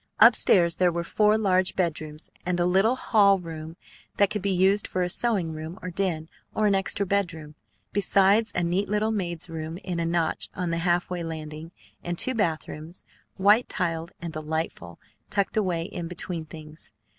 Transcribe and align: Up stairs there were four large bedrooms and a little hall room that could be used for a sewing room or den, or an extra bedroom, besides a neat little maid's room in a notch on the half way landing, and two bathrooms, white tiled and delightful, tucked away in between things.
Up 0.19 0.35
stairs 0.35 0.77
there 0.77 0.91
were 0.91 1.03
four 1.03 1.37
large 1.37 1.75
bedrooms 1.75 2.31
and 2.43 2.59
a 2.59 2.65
little 2.65 2.95
hall 2.95 3.37
room 3.37 3.77
that 4.17 4.31
could 4.31 4.41
be 4.41 4.49
used 4.49 4.87
for 4.87 5.03
a 5.03 5.11
sewing 5.11 5.53
room 5.53 5.77
or 5.83 5.91
den, 5.91 6.27
or 6.55 6.65
an 6.65 6.73
extra 6.73 7.05
bedroom, 7.05 7.53
besides 7.93 8.51
a 8.55 8.63
neat 8.63 8.89
little 8.89 9.11
maid's 9.11 9.47
room 9.47 9.77
in 9.77 9.99
a 9.99 10.05
notch 10.07 10.49
on 10.55 10.71
the 10.71 10.79
half 10.79 11.07
way 11.11 11.21
landing, 11.21 11.71
and 12.03 12.17
two 12.17 12.33
bathrooms, 12.33 13.05
white 13.37 13.69
tiled 13.69 14.11
and 14.19 14.33
delightful, 14.33 14.97
tucked 15.29 15.55
away 15.55 15.83
in 15.83 16.07
between 16.07 16.45
things. 16.45 16.91